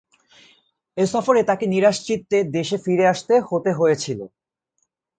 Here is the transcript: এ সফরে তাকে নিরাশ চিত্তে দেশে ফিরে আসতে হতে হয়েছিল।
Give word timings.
এ 0.97 1.05
সফরে 1.13 1.41
তাকে 1.43 1.65
নিরাশ 1.67 1.97
চিত্তে 2.07 2.37
দেশে 2.55 2.77
ফিরে 2.85 3.05
আসতে 3.13 3.33
হতে 3.49 3.71
হয়েছিল। 3.79 4.19